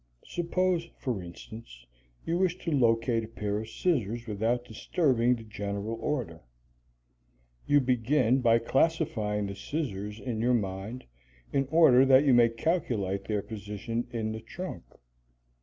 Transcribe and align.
Suppose, 0.25 0.89
for 0.97 1.21
instance, 1.21 1.85
you 2.25 2.39
wish 2.39 2.57
to 2.65 2.71
locate 2.71 3.23
a 3.23 3.27
pair 3.27 3.59
of 3.59 3.69
scissors 3.69 4.25
without 4.25 4.65
disturbing 4.65 5.35
the 5.35 5.43
general 5.43 5.95
order. 6.01 6.41
You 7.67 7.81
begin 7.81 8.41
by 8.41 8.57
classifying 8.57 9.45
the 9.45 9.53
scissors 9.53 10.19
in 10.19 10.41
your 10.41 10.55
mind, 10.55 11.05
in 11.53 11.67
order 11.69 12.03
that 12.03 12.25
you 12.25 12.33
may 12.33 12.49
calculate 12.49 13.25
their 13.25 13.43
position 13.43 14.07
in 14.09 14.31
the 14.31 14.41
trunk. 14.41 14.85